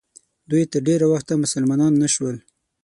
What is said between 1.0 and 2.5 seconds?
وخته مسلمانان نه شول.